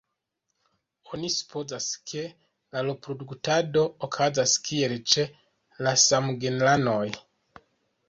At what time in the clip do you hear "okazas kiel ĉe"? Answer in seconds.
4.09-5.31